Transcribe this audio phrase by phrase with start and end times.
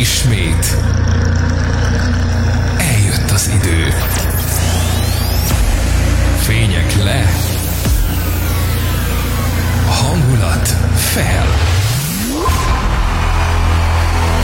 [0.00, 0.76] Ismét
[2.78, 3.94] eljött az idő.
[6.38, 7.30] Fények le,
[9.88, 11.46] hangulat fel.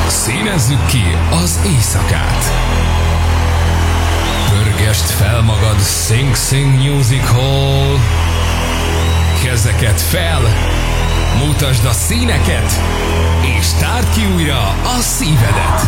[0.08, 2.52] Színezzük ki az éjszakát.
[4.48, 7.98] Pörgest fel magad Sing Sing Music Hall.
[9.42, 10.40] Kezeket fel,
[11.46, 12.80] mutasd a színeket,
[13.58, 15.86] és tárd ki újra a szívedet.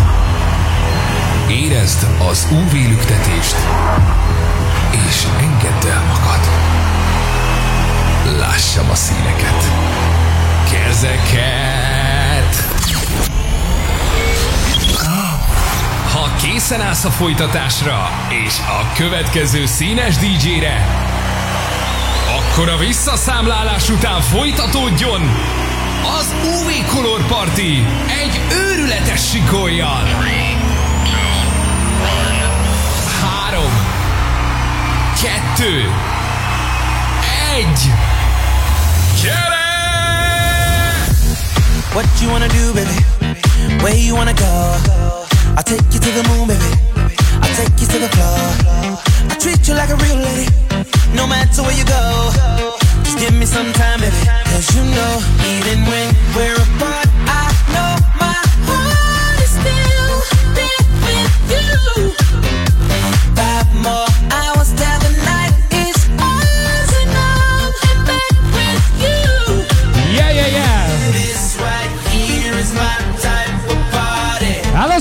[1.49, 3.57] Érezd az UV lüktetést,
[5.09, 6.49] és engedd el magad.
[8.39, 9.65] Lássam a színeket.
[10.71, 11.89] Kezeket!
[16.13, 18.11] Ha készen állsz a folytatásra,
[18.47, 21.08] és a következő színes DJ-re,
[22.59, 25.21] akkor a visszaszámlálás után folytatódjon
[26.19, 27.61] az UV Color Party
[28.23, 30.03] egy őrületes sikoljal.
[33.21, 33.73] Három,
[35.23, 35.93] kettő,
[37.57, 37.93] egy,
[39.23, 39.67] gyere!
[41.95, 43.05] What you wanna do, baby?
[43.83, 45.28] Where you wanna go?
[45.59, 46.71] I'll take you to the moon, baby.
[47.43, 48.39] I'll take you to the floor.
[49.29, 50.47] I treat you like a real lady,
[51.17, 52.31] no matter where you go.
[53.03, 54.15] Just give me some time, baby.
[54.55, 55.19] Cause you know,
[55.51, 57.91] even when we're apart, I know
[58.23, 58.39] my
[58.71, 60.15] heart is still
[60.55, 62.15] there with you.
[63.35, 64.08] Five more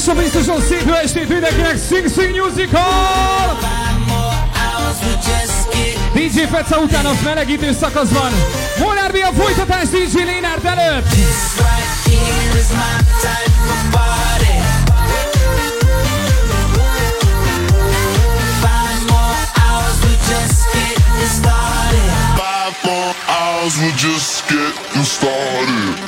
[0.07, 0.17] party.
[0.17, 3.55] Állásra biztosan szép jó estét mindenkinek Sing Sing Music Hall!
[3.59, 8.31] Five more hours, we just get DJ Feca után az melegítő szakaszban.
[8.79, 11.09] Molnár mi a folytatás DJ Lénárd előtt?
[11.09, 14.57] this right here is my type of party.
[18.63, 22.11] Five more hours, we just getting started.
[22.43, 26.07] Five more hours, we're just getting started.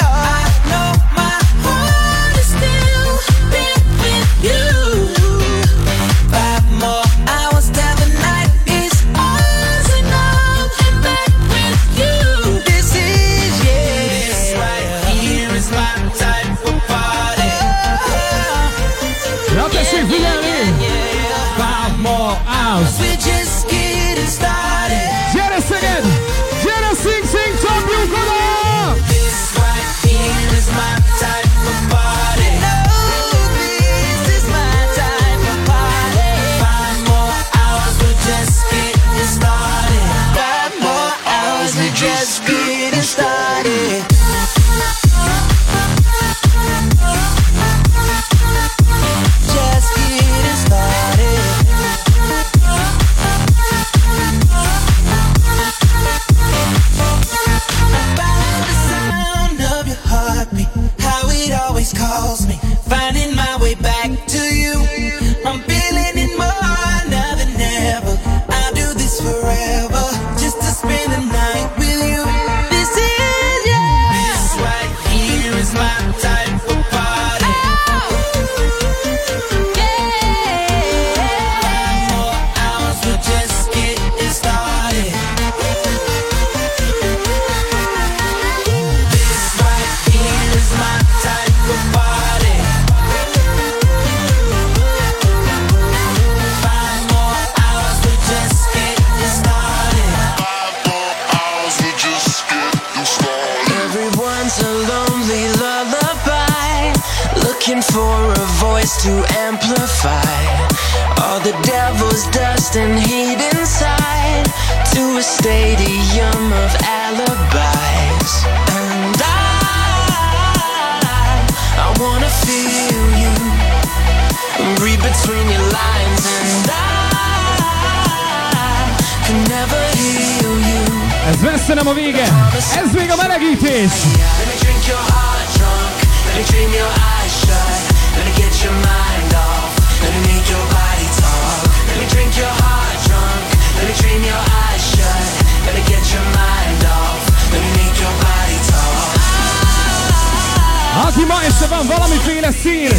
[151.71, 152.91] van valamiféle szín,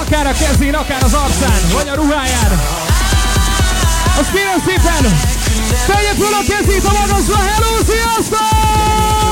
[0.00, 2.60] akár a kezén, akár az arcán, vagy a ruháján.
[4.18, 5.18] Azt kérem szépen,
[5.86, 9.23] tegye fel a kezét a magasra, hello, sziasztok!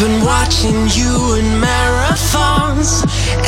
[0.00, 3.04] Been watching you in marathons.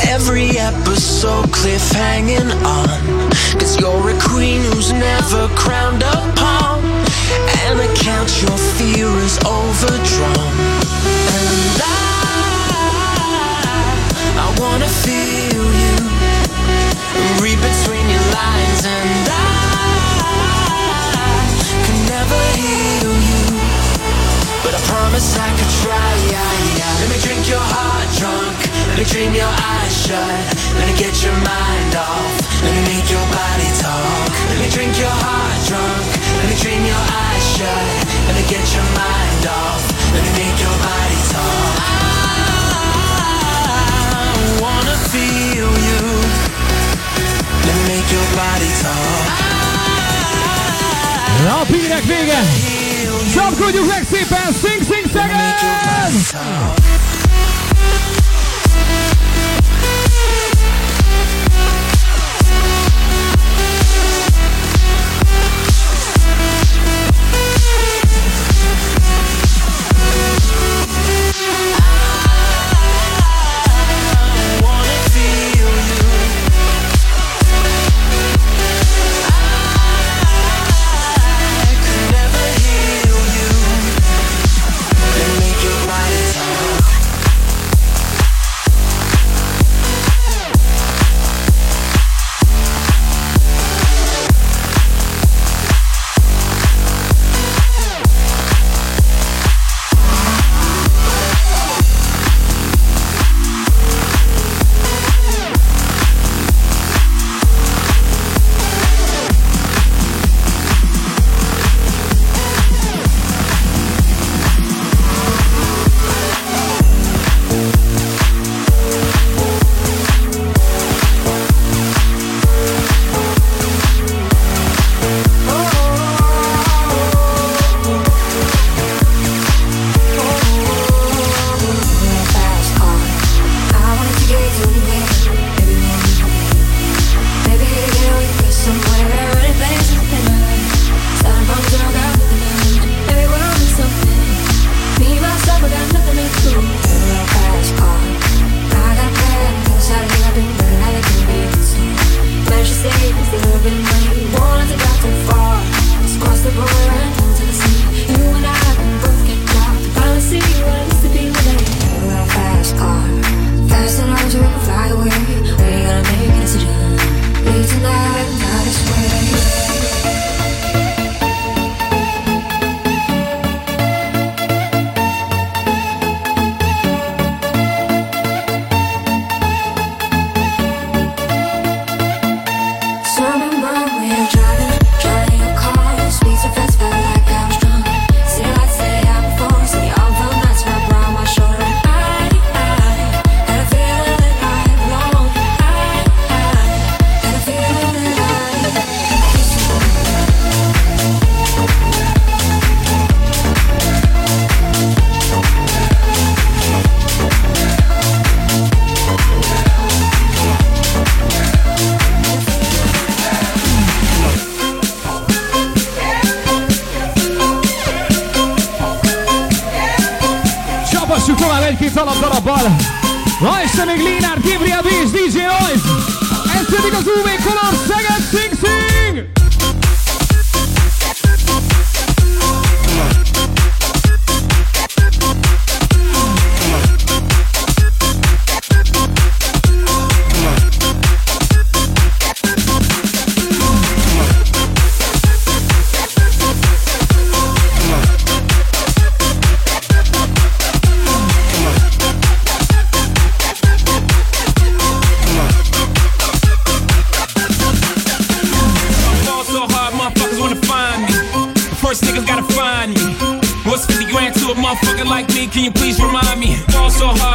[0.07, 3.29] Every episode cliffhanging on.
[3.57, 6.83] Cause you're a queen who's never crowned upon.
[7.65, 10.53] And I count your fear is overdrawn.
[11.37, 11.95] And I,
[14.37, 15.52] I wanna feel
[25.13, 26.13] promise I could try.
[26.99, 28.57] Let me drink your heart drunk.
[28.89, 30.41] Let me dream your eyes shut.
[30.73, 32.33] Let me get your mind off.
[32.65, 34.33] Let me make your body talk.
[34.49, 36.01] Let me drink your heart drunk.
[36.41, 37.85] Let me dream your eyes shut.
[38.25, 39.83] Let me get your mind off.
[40.17, 41.77] Let me make your body talk.
[44.17, 44.33] I
[44.65, 46.01] wanna feel you.
[47.65, 49.53] Let me make your body talk.
[52.33, 52.82] A
[53.33, 53.55] pírek vége!
[53.55, 54.53] Csapkodjuk meg szépen!
[54.53, 56.92] Sing, sing, Szeged!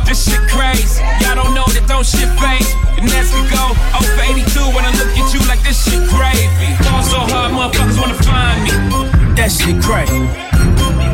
[0.09, 1.05] This shit crazy.
[1.21, 2.73] Y'all don't know that don't shit faze.
[2.97, 6.01] The Nets could go 0 for 82 when I look at you like this shit
[6.09, 6.49] gravy.
[6.89, 8.73] Fall so hard, motherfuckers wanna find me.
[9.37, 10.25] That shit crazy.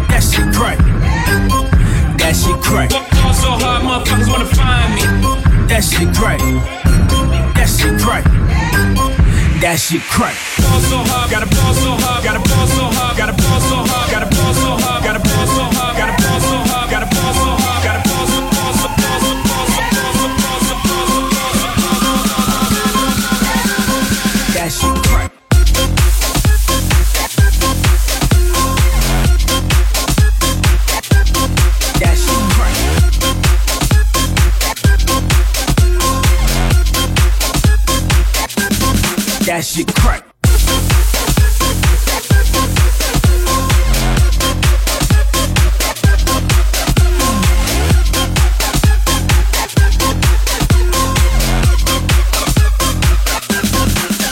[0.06, 0.86] That shit crazy.
[2.22, 2.94] That shit crazy.
[3.18, 5.02] Fall so hard, motherfuckers wanna find me.
[5.66, 6.54] That shit crazy.
[7.58, 8.30] That shit crazy.
[9.58, 10.36] That shit crack.
[10.60, 14.10] Ball so hard, gotta ball so hard, gotta ball so hard, gotta ball so hard,
[14.12, 14.33] gotta
[39.64, 40.24] That shit crack.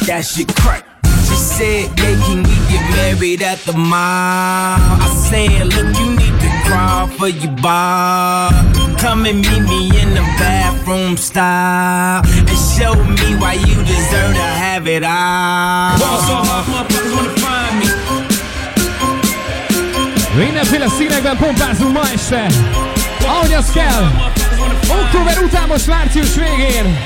[0.07, 0.85] That shit crack.
[1.03, 3.97] She said, yeah, can we get married at the mall?
[3.97, 8.72] I said, look, you need to crawl for your bar.
[9.03, 14.49] Come and meet me in the bathroom style and show me why you deserve to
[14.63, 15.99] have it all.
[15.99, 17.87] so hard, motherfuckers wanna find me.
[20.45, 22.47] Mindenféle színekben pompázunk ma este.
[23.27, 24.11] Ahogy az kell.
[25.03, 26.99] Október után most március végén.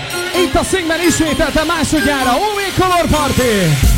[0.45, 2.31] Itt a Szingben ismételten másodjára.
[2.31, 3.96] OV Color Party.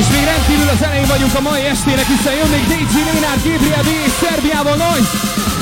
[0.00, 3.82] És még rendkívül az elején vagyunk a mai estének, hiszen jön még DJ Lénár, Gabriel
[3.82, 3.86] B.
[4.06, 5.12] és Szerbiával Noise.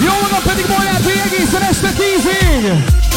[0.07, 1.09] Jó magam pedig Bolyár B.
[1.27, 3.08] egészen este 10-ig.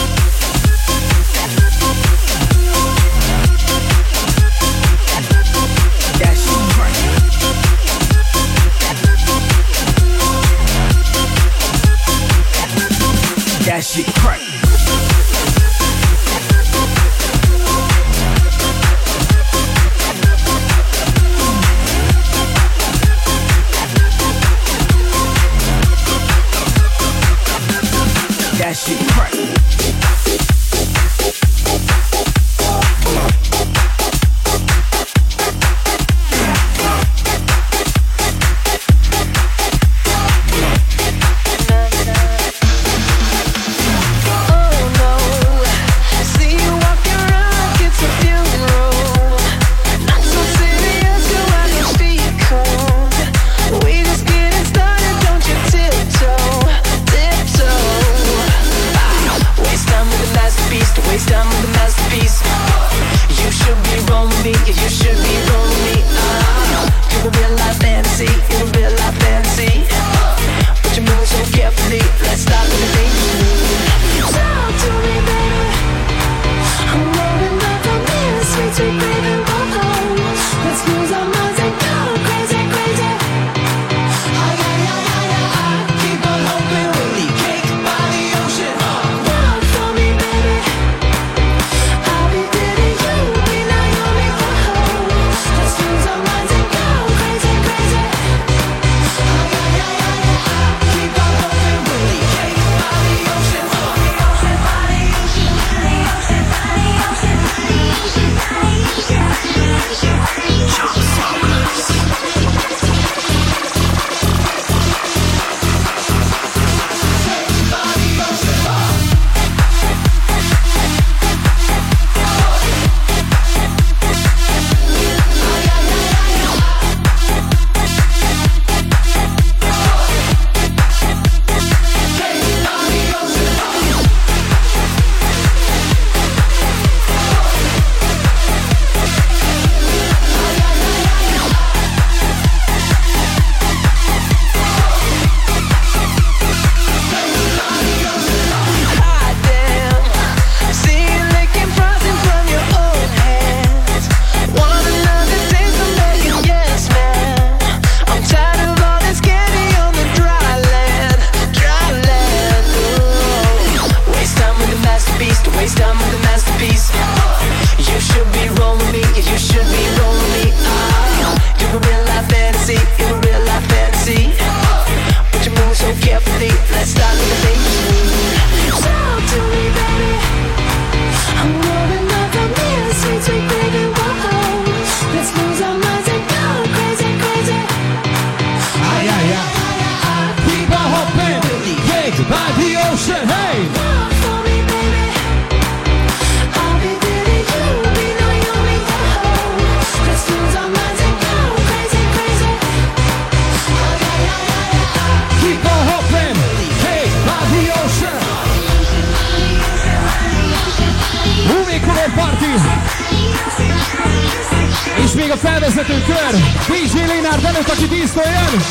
[215.04, 216.40] És még a felvezető kör.
[216.68, 218.62] DJ Lénárd előtt, aki dísztől jön.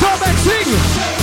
[0.00, 1.21] Szabad Sing!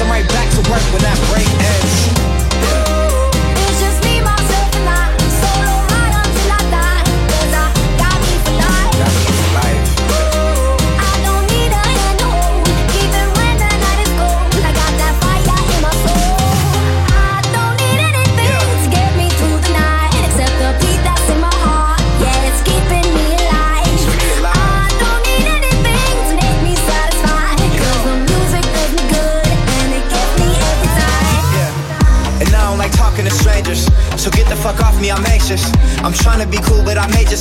[0.00, 1.79] I'm right back to work when I break in.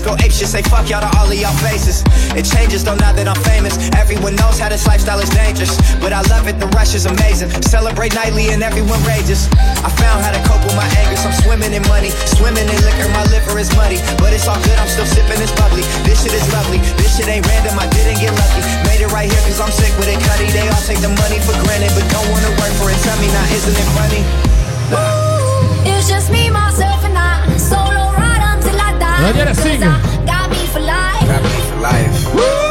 [0.10, 2.02] go ape shit, say fuck y'all to all of y'all faces.
[2.34, 3.78] It changes though now that I'm famous.
[3.93, 6.58] Everyone knows how this lifestyle is dangerous, but I love it.
[6.58, 7.54] The rush is amazing.
[7.62, 9.45] Celebrate nightly and everyone rages.
[9.86, 11.13] I found how to cope with my anger.
[11.13, 13.06] So I'm swimming in money, swimming in liquor.
[13.13, 14.78] My liver is muddy, but it's all good.
[14.82, 15.86] I'm still sipping this bubbly.
[16.02, 16.82] This shit is lovely.
[16.98, 17.78] This shit ain't random.
[17.78, 18.62] I didn't get lucky.
[18.89, 20.17] Made it right here cause I'm sick with it.
[20.26, 22.98] Cutty, they all take the money for granted, but don't wanna work for it.
[23.06, 24.22] Tell me now, isn't it funny?
[24.89, 26.99] Ooh, It's just me, myself.
[29.22, 29.54] Now get a.
[30.26, 31.28] Got me for life.
[31.28, 32.34] Got me for life.
[32.34, 32.69] Woo!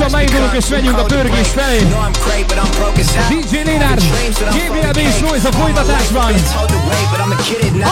[0.00, 1.78] Gyorsan megindulunk és megyünk a pörgés felé.
[3.28, 4.02] DJ Lénárd,
[4.38, 6.34] GBL Bass Noise a folytatásban.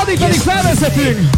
[0.02, 1.30] Addig pedig felvezetünk.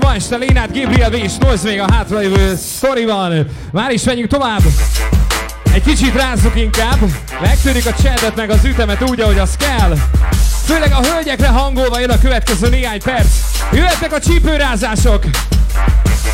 [0.00, 1.14] Ma este Lénát, Gabriel B.
[1.14, 3.46] és Noise még a hátralévő sztorival.
[3.72, 4.60] Már is menjünk tovább.
[5.74, 6.98] Egy kicsit rázzuk inkább.
[7.40, 9.96] Megtörjük a csendet meg az ütemet úgy, ahogy az kell.
[10.64, 13.26] Főleg a hölgyekre hangolva jön a következő néhány perc.
[13.72, 15.24] Jöhetnek a csípőrázások.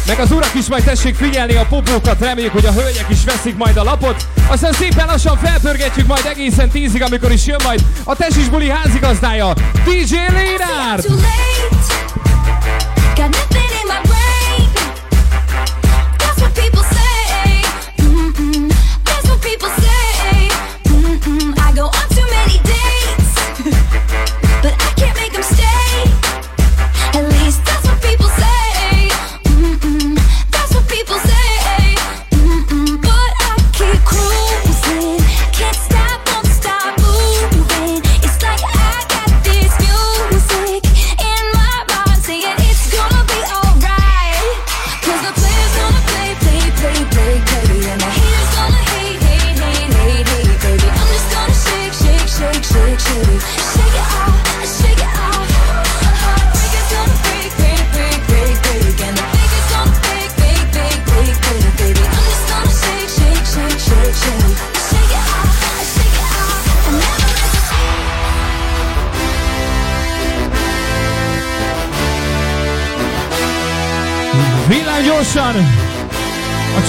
[0.07, 3.57] Meg az urak is majd tessék figyelni a popókat, reméljük, hogy a hölgyek is veszik
[3.57, 4.27] majd a lapot.
[4.47, 9.53] Aztán szépen lassan felpörgetjük majd egészen tízig, amikor is jön majd a Tesis Buli házigazdája,
[9.85, 11.01] DJ Lénár!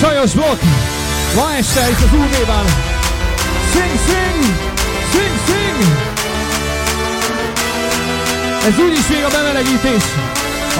[0.01, 0.61] Csajos blokk!
[1.35, 2.65] Ma este itt az UV-ban!
[3.73, 4.43] Sing, sing!
[5.11, 5.79] Sing, sing!
[8.67, 10.03] Ez úgyis még a bemelegítés!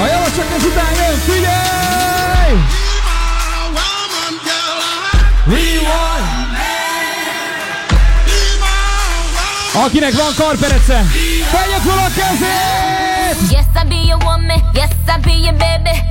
[0.01, 2.53] A java csak ezután jön, figyelj!
[5.47, 6.39] Rewind!
[9.85, 11.05] Akinek van karperece,
[11.51, 13.51] tegye fel a kezét!
[13.51, 14.61] Yes, I'll be your woman.
[14.73, 16.10] Yes, I'll be your baby.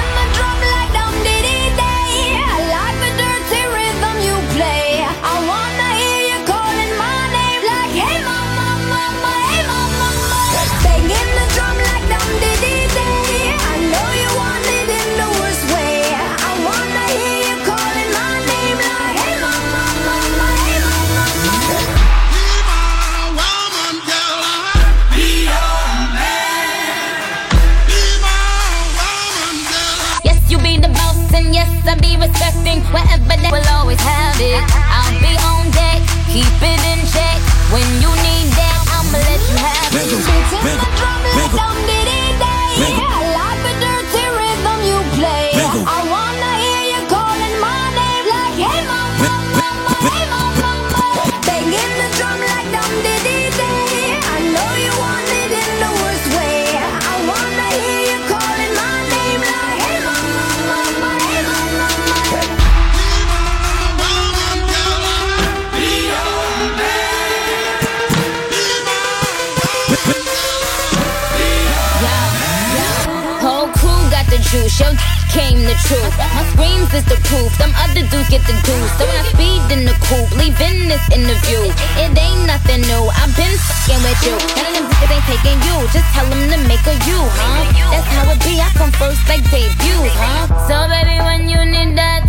[81.01, 81.61] This interview,
[81.97, 83.03] it ain't nothing new.
[83.17, 84.35] I've been fucking with you.
[84.61, 87.65] None of them niggas ain't taking you, just tell them to make a you, huh?
[87.91, 90.45] That's how it be, I come first like debuts, huh?
[90.67, 92.27] So baby, when you need that,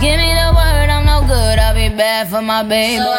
[0.00, 3.02] give me the word, I'm no good, I'll be bad for my baby.
[3.02, 3.12] So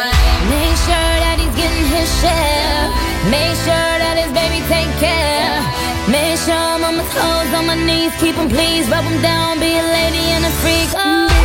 [0.50, 2.82] Make sure that he's getting his share.
[3.30, 5.58] Make sure that his baby take care.
[6.06, 9.58] Make sure I'm on my toes, on my knees, keep 'em please, rub 'em down,
[9.58, 10.90] be a lady and a freak.
[10.94, 11.35] Oh.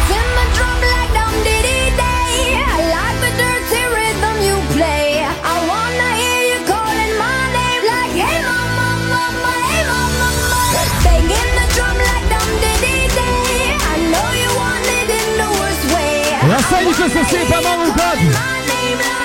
[17.01, 18.17] Questa szépen magunkat!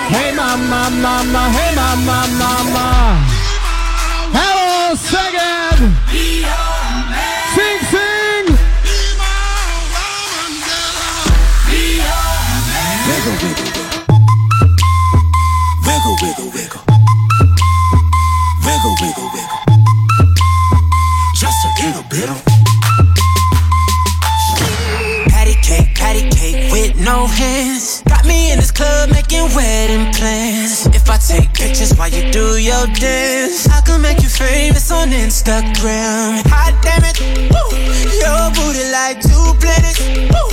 [0.09, 2.76] Hey mama, mama, hey mama, mama!
[27.07, 28.03] No hands.
[28.03, 30.87] Got me in this club making wedding plans.
[30.87, 33.67] If I take pictures while you do your dance.
[33.69, 36.43] I can make you famous on Instagram.
[36.51, 37.17] Hot damn it,
[37.53, 37.67] woo.
[38.23, 39.99] Your booty like two planets.
[40.33, 40.47] Woo.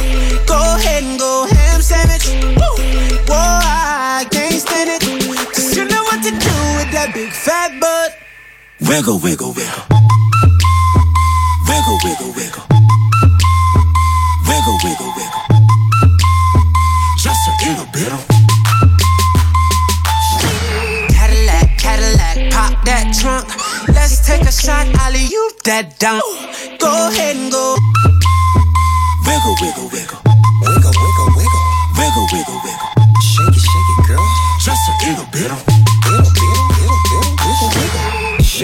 [0.47, 2.27] Go ahead and go ham sandwich.
[2.61, 2.75] Woo.
[3.29, 5.03] Whoa, I can't stand it.
[5.55, 8.17] Cause you know what to do with that big fat butt.
[8.89, 9.53] Wiggle, wiggle.
[9.55, 9.83] Wiggle,
[12.05, 12.39] wiggle, wiggle.
[12.39, 12.74] Wiggle,
[24.05, 26.21] Let's take a shot, Ollie, you that down.
[26.77, 27.09] Go mm.
[27.09, 27.73] ahead and go.
[29.25, 30.21] Wiggle, wiggle, wiggle.
[30.61, 31.65] Wiggle, wiggle, wiggle.
[31.97, 32.64] Wiggle, wiggle,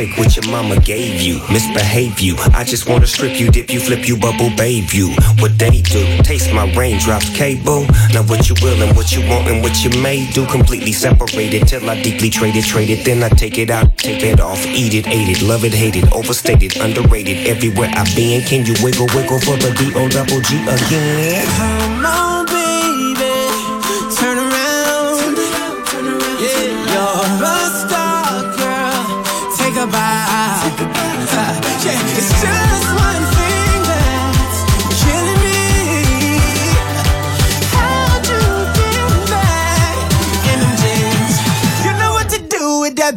[0.01, 2.35] Shake what your mama gave you, misbehave you.
[2.55, 5.11] I just wanna strip you, dip you, flip you, bubble babe you.
[5.41, 7.85] What they do, taste my raindrops, cable.
[8.15, 11.69] Now what you will and what you want and what you may do, completely separated
[11.69, 13.05] till I deeply trade it, trade it.
[13.05, 15.97] Then I take it out, take it off, eat it, ate it, love it, hate
[15.97, 17.47] it, overstated, underrated.
[17.47, 22.30] Everywhere I been, can you wiggle, wiggle for the D O double G again?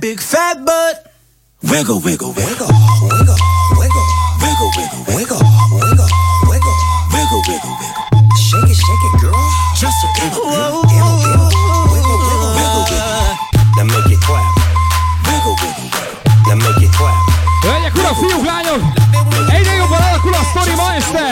[0.04, 0.96] Big fat butt.
[1.72, 2.68] Wiggle, wiggle, wiggle,
[3.08, 3.40] wiggle,
[3.80, 4.08] wiggle,
[4.44, 5.40] wiggle, wiggle, wiggle,
[5.80, 6.12] wiggle,
[6.52, 6.76] wiggle,
[7.16, 8.06] wiggle, wiggle, wiggle.
[8.36, 9.40] Shake it, shake it, girl.
[9.80, 10.60] Just a little bit.
[10.92, 11.48] Wiggle, wiggle,
[11.88, 13.16] wiggle, wiggle, wiggle, wiggle.
[13.80, 14.52] Now make it clap,
[15.24, 16.52] Wiggle, wiggle, wiggle.
[16.52, 17.24] now make it clap.
[17.64, 18.82] Hölgyek, urak, fiúk, lányok!
[19.56, 21.28] Egyre jobban alakul a sztori ma este!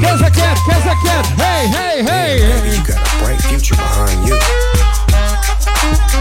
[0.00, 1.26] Kezeket, kezeket!
[1.40, 2.40] Hey, hey, hey!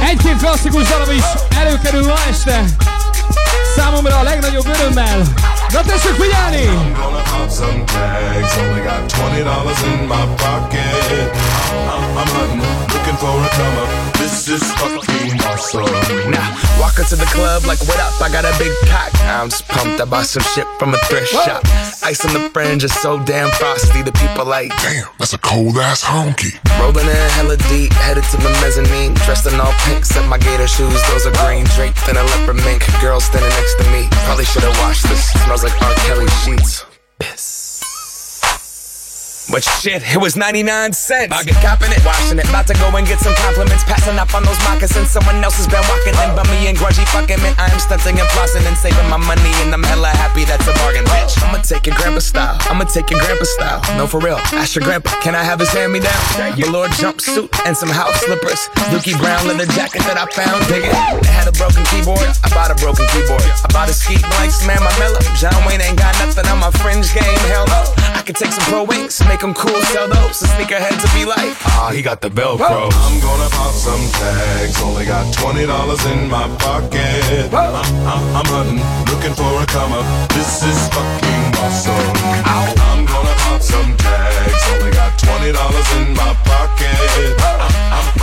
[0.10, 1.53] Egy-két klasszikus darab is
[1.93, 2.65] előkerül ma este.
[3.75, 5.23] Számomra a legnagyobb örömmel.
[5.74, 6.66] Na tessék figyelni!
[6.96, 11.32] Gonna pop some tags, only got twenty dollars in my pocket.
[11.94, 12.62] I'm, I'm hunting,
[12.94, 14.14] looking for a come up.
[14.18, 16.32] This is fucking awesome.
[16.32, 16.48] Now,
[16.80, 18.14] walk into the club like, what up?
[18.22, 19.12] I got a big cock.
[19.26, 20.00] I'm just pumped.
[20.00, 21.62] I bought some shit from a thrift shop.
[22.04, 24.02] Ice on the fringe is so damn frosty.
[24.04, 26.54] The people like, Damn, that's a cold ass honky.
[26.80, 29.14] rolling in hella deep, headed to the mezzanine.
[29.26, 31.02] Dressed in all pink, set my gator shoes.
[31.10, 32.84] Those are green draped in a leopard mink.
[33.02, 34.08] Girl standing next to me.
[34.28, 35.32] Probably should have washed this.
[35.44, 35.93] Smells like R.
[36.06, 36.86] Kelly sheets.
[37.19, 37.62] Piss.
[39.51, 41.34] But shit, it was 99 cents.
[41.34, 42.47] I get copping it, washing it.
[42.47, 43.84] About to go and get some compliments.
[43.84, 45.12] Passing up on those moccasins.
[45.12, 47.51] Someone else has been walking in bummy and grudgy fucking man.
[47.60, 49.51] I am stunting and flossing and saving my money.
[49.62, 51.36] And I'm hella happy that's a bargain, bitch.
[51.43, 52.56] I'ma take your grandpa style.
[52.71, 53.82] I'ma take your grandpa style.
[53.97, 54.39] No, for real.
[54.56, 56.21] Ask your grandpa, can I have his hand me down?
[56.56, 58.71] Velour jumpsuit and some house slippers.
[58.95, 60.63] Dookie brown leather jacket that I found.
[60.71, 60.95] Dig it.
[60.95, 62.32] It had a broken keyboard.
[62.43, 63.43] I bought a broken keyboard.
[63.43, 65.21] I bought a ski blanks, man, my mellow.
[65.36, 67.39] John Wayne ain't got nothing on my fringe game.
[67.51, 67.84] Hell no.
[68.15, 70.43] I could take some pro wings, make them cool, sell those.
[70.43, 72.93] A sneakerhead to be like, ah, he got the Velcro.
[72.93, 77.50] I'm gonna pop some tags, only got twenty dollars in my pocket.
[77.50, 77.74] I'm,
[78.06, 80.06] I'm, I'm hunting, looking for a come up.
[80.38, 82.13] This is fucking awesome.
[82.46, 87.34] I'm gonna pop some tags, only got twenty dollars in my pocket.
[87.41, 88.23] I'm, I'm,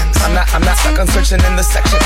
[0.23, 1.99] I'm not, I'm not stuck on searching in the section.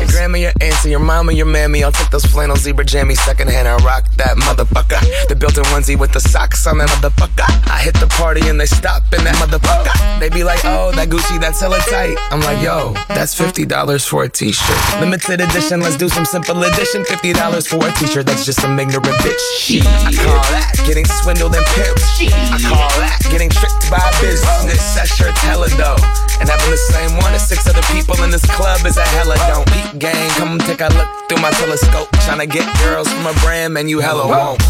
[0.00, 1.84] Your grandma, your auntie, your mama, your mammy.
[1.84, 5.00] I'll take those flannel zebra jammies secondhand and rock that motherfucker.
[5.28, 7.46] The built-in onesie with the socks on that motherfucker.
[7.70, 10.20] I hit the party and they stop in that motherfucker.
[10.20, 12.16] They be like, oh, that Gucci, that's hella tight.
[12.30, 15.00] I'm like, yo, that's fifty dollars for a t-shirt.
[15.00, 17.04] Limited edition, let's do some simple edition.
[17.04, 19.82] Fifty dollars for a t-shirt, that's just some ignorant bitch.
[19.82, 22.02] I call that getting swindled and pimped.
[22.32, 24.94] I call that getting tricked by business.
[24.94, 26.00] That shirt's hella dope.
[26.40, 29.36] And having the same one as six other people in this club is a hella
[29.48, 29.66] don't.
[29.72, 32.08] Peep gang, come take a look through my telescope.
[32.24, 34.60] Tryna get girls from a brand, man, you hella won't.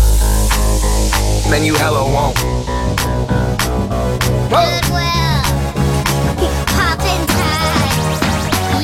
[1.51, 2.37] Man, you hella won't.
[4.53, 5.43] Goodwill.
[6.77, 8.21] Poppin' tags.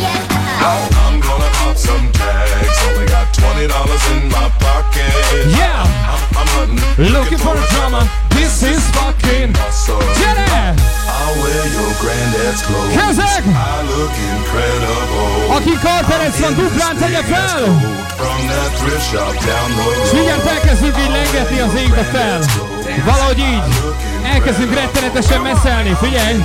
[0.01, 0.65] Yeah.
[0.65, 2.64] Oh, I'm gonna pop some tags,
[3.45, 5.13] Twenty dollars in my pocket.
[5.53, 8.01] Yeah, I'm, I'm hunting, looking, looking for a drama.
[8.31, 10.01] This is fucking awesome.
[10.21, 10.35] Get.
[11.25, 12.93] I'll wear your granddad's clothes.
[12.97, 13.45] Kezdek!
[13.45, 15.57] I look incredible.
[15.57, 17.63] Aki karterec van, duplán tegye fel!
[20.05, 22.41] És mindjárt elkezdünk így lengetni az égbe fel.
[23.05, 23.63] Valahogy így.
[24.35, 26.37] Elkezdünk rettenetesen messzelni, figyelj!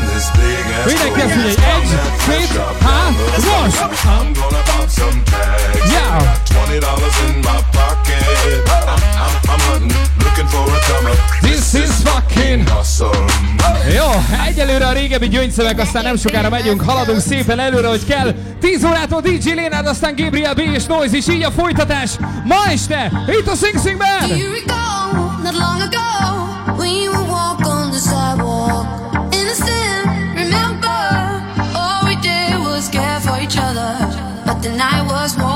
[0.86, 1.56] Mindenki figyelj!
[1.76, 1.90] Egy,
[2.26, 2.99] két, három!
[3.10, 3.62] Huh?
[3.62, 3.78] Once.
[4.06, 5.92] I'm gonna pop some tags.
[5.92, 6.46] Yeah.
[6.46, 8.22] Twenty dollars in my pocket.
[8.70, 11.16] I'm, I'm, hunting, looking for a comer.
[11.42, 13.28] This is fucking awesome.
[13.96, 14.06] Jó,
[14.48, 18.34] egyelőre a régebbi gyöngyszemek, aztán nem sokára megyünk, haladunk szépen előre, hogy kell.
[18.60, 20.60] 10 órától DJ Lénád, aztán Gabriel B.
[20.60, 22.12] és Noise is, így a folytatás.
[22.44, 24.28] Ma este, itt a Sing Singben!
[24.28, 26.06] Do you recall, not long ago,
[26.78, 27.29] when were
[34.82, 35.49] I was one.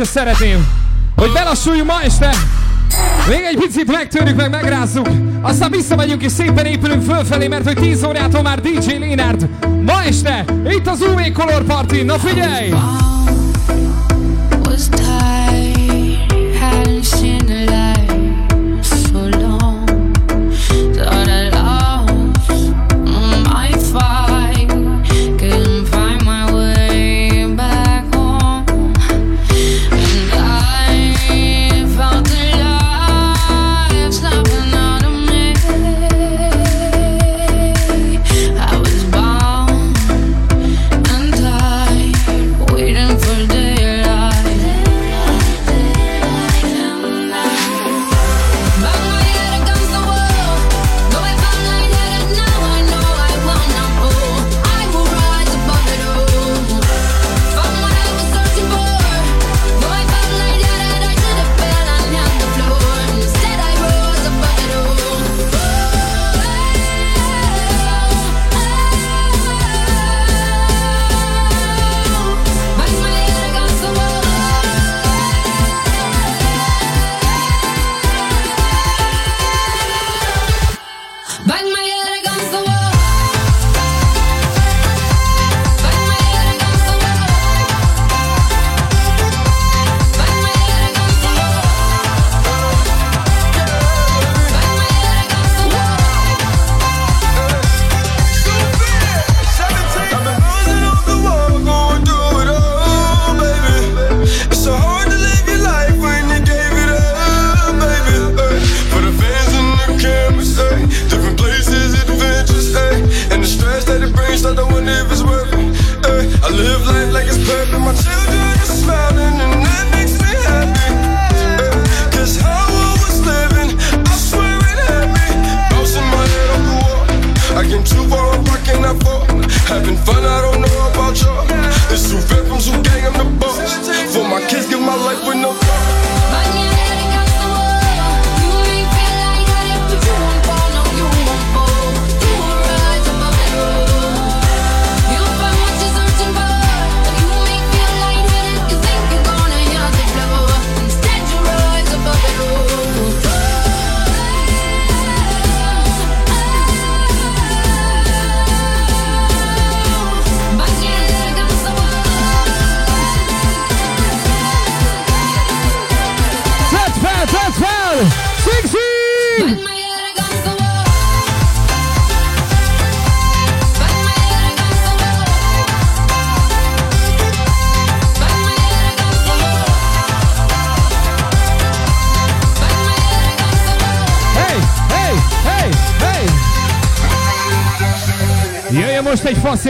[0.00, 0.66] és szeretném,
[1.16, 2.30] hogy belassuljunk ma este.
[3.28, 5.08] Még egy picit megtörjük, meg megrázzuk.
[5.42, 9.48] Aztán visszamegyünk és szépen épülünk fölfelé, mert hogy 10 órától már DJ Lénárd.
[9.86, 12.02] Ma este, itt az UV Color Party.
[12.02, 12.70] Na figyelj!
[12.70, 13.19] Wow.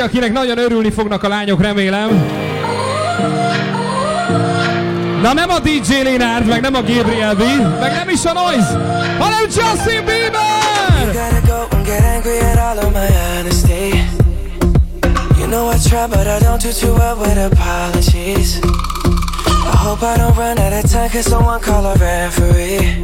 [0.01, 2.26] Laci, akinek nagyon örülni fognak a lányok, remélem.
[5.22, 7.42] Na nem a DJ Lénárd, meg nem a Gabriel B,
[7.80, 8.80] meg nem is a Noise,
[9.18, 11.09] hanem Justin Bieber!
[15.38, 18.61] You know I try, but I don't do too well with apologies.
[19.72, 23.03] I hope I don't run out of time, cause someone call a referee.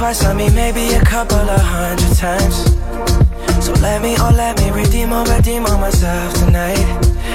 [0.00, 2.56] twice, I mean maybe a couple of hundred times.
[3.62, 6.86] So let me, oh let me redeem or redeem on myself tonight.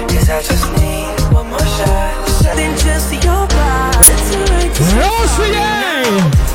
[0.10, 2.12] Cause I just need one more shot.
[2.42, 6.55] Shedding just your body to make this.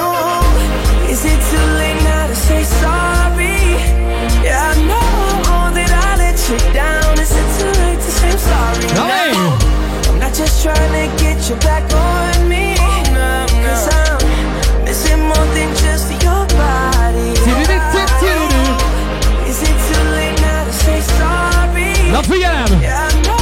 [4.43, 7.13] Yeah, I know that I let you down.
[7.19, 8.85] Is it too late to say I'm sorry?
[10.09, 12.75] I'm not just trying to get you back on me.
[14.75, 17.33] I'm missing more than just your body.
[18.73, 21.93] Oh, is it too late now to say sorry?
[22.81, 23.37] Yeah, I know.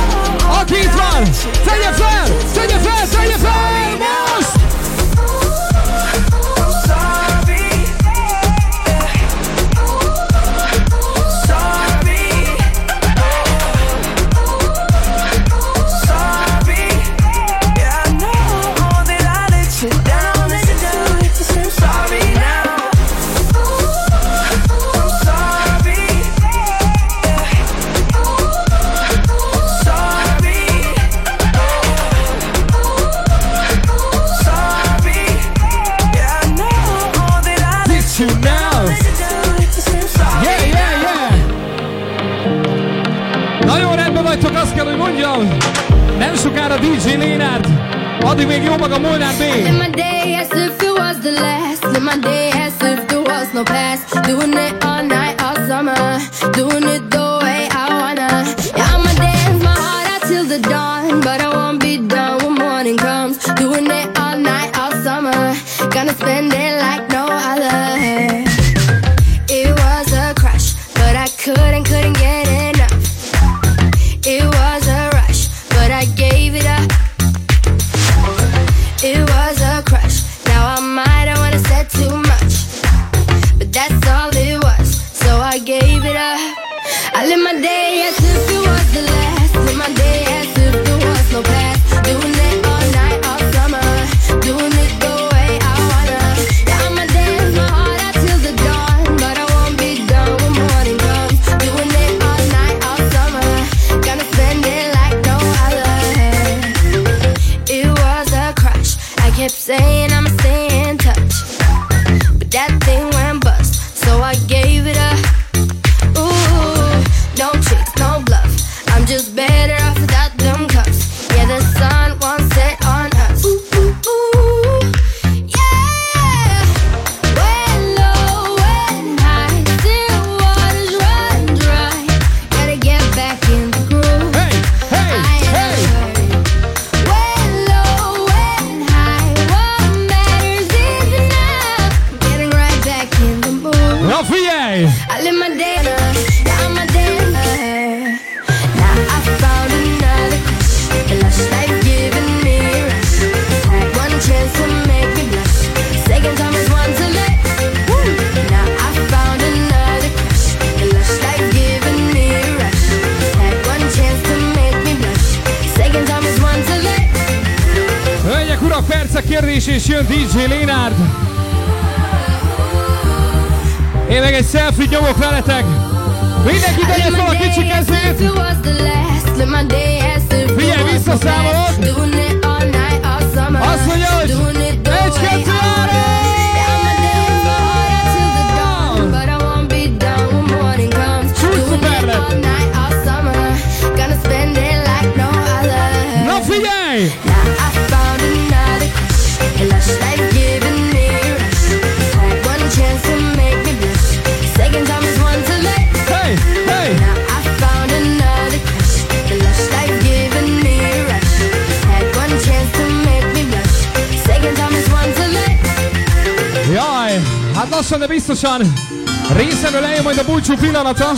[219.90, 221.16] dajemo i da buď čupinala ta.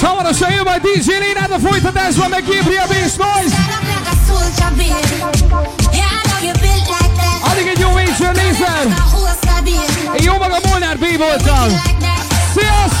[0.00, 3.56] Šava na šaju by DJ Lina, da fujta desva me Gibrija Beast Noise.
[7.50, 8.86] Ali gdje u Vinče Nisar.
[10.22, 11.70] I umaga Molnar, Bibo je tam.
[12.54, 12.97] Sijas!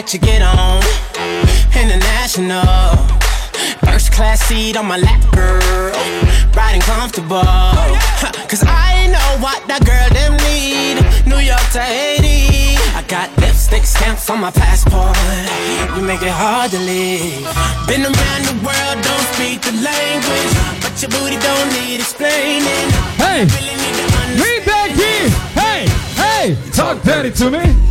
[0.00, 0.80] That you get on.
[1.76, 2.96] International.
[3.84, 5.92] First class seat on my lap, girl.
[6.56, 7.44] Riding comfortable.
[7.44, 11.04] Huh, Cause I know what that girl them need.
[11.28, 12.80] New York to Haiti.
[12.96, 15.12] I got lipstick stamps on my passport.
[15.92, 17.44] You make it hard to leave.
[17.84, 20.52] Been around the world, don't speak the language.
[20.80, 22.88] But your booty don't need explaining.
[23.20, 23.44] Hey!
[24.40, 25.28] Read that key!
[25.52, 25.84] Hey!
[26.16, 26.56] Hey!
[26.72, 27.90] Talk dirty to me!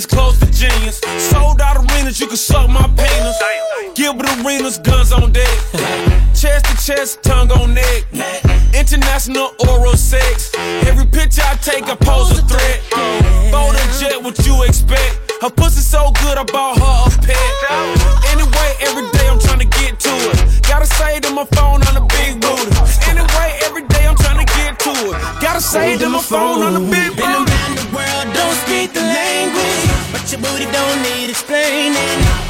[0.00, 1.00] Cadenas close to genius.
[1.30, 3.36] Sold out arenas, you can suck my penis.
[3.94, 5.48] Gilbert Arenas, guns on deck.
[6.34, 8.04] chest to chest, tongue on neck.
[8.74, 10.52] International oral sex.
[10.86, 12.80] Every picture I take, I pose a threat.
[13.52, 15.32] Bold and jet, what you expect?
[15.42, 17.36] Her pussy so good, I bought her a pet.
[18.30, 20.62] Anyway, every day I'm trying to get to it.
[20.62, 22.70] Gotta say to my phone on the big booty.
[23.08, 25.40] Anyway, every day I'm trying to get to it.
[25.40, 27.79] Gotta say to my phone on the big booty.
[30.32, 31.96] Your booty don't need explaining.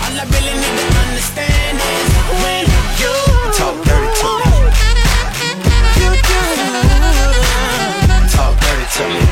[0.04, 2.12] All I really need to understand is
[2.42, 2.64] when
[3.00, 3.14] you
[3.56, 4.52] Talk dirty to me.
[5.96, 6.40] you do.
[8.36, 9.29] Talk dirty to me.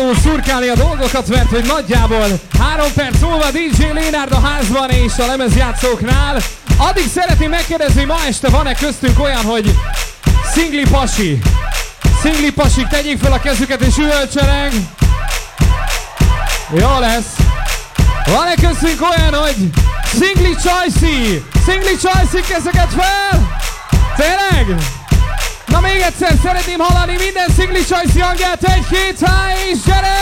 [0.00, 2.26] Vadul szurkálni a dolgokat, mert hogy nagyjából
[2.58, 6.40] három perc múlva DJ Lénárd a házban és a lemezjátszóknál.
[6.76, 9.74] Addig szeretném megkérdezni, ma este van-e köztünk olyan, hogy
[10.54, 11.38] szingli pasi?
[12.22, 14.72] Szingli pasik, tegyék fel a kezüket és üvöltsenek.
[16.74, 17.36] Jó lesz.
[18.24, 19.56] Van-e köztünk olyan, hogy
[20.04, 21.44] szingli csajszi?
[21.66, 23.58] Szingli csajszi, kezeket fel!
[24.16, 24.99] Tényleg?
[25.70, 30.18] Na még egyszer szeretném hallani minden szingli csajszi hangját, egy, két, há, és gyere!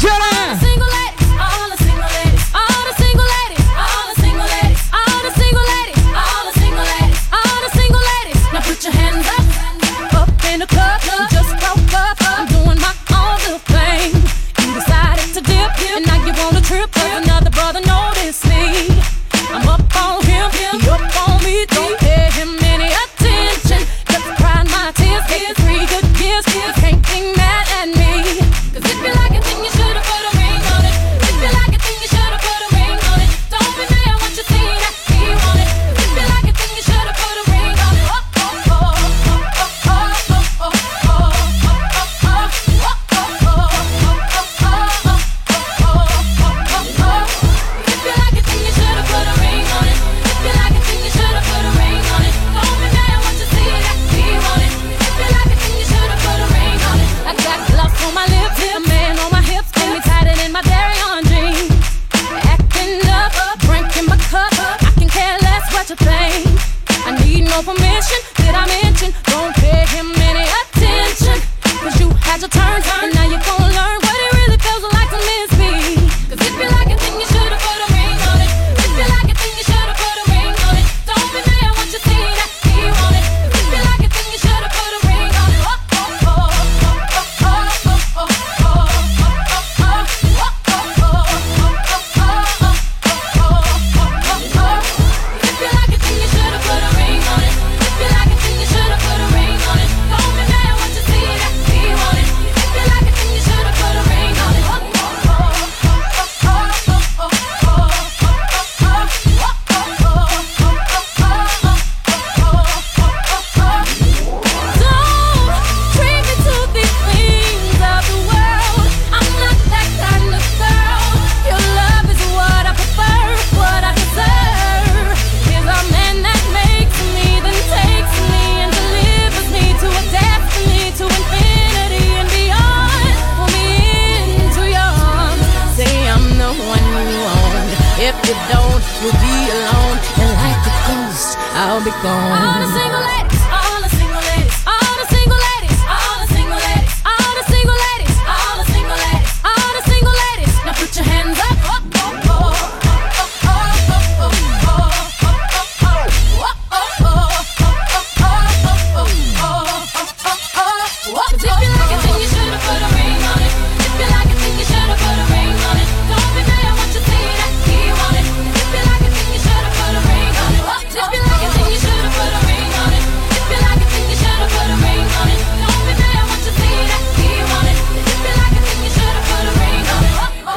[0.00, 0.34] Gyere!
[0.60, 5.24] Single ladies, all a single ladies, all a single ladies, all a single ladies, all
[5.28, 7.18] a single ladies, all a single ladies,
[17.68, 17.87] all the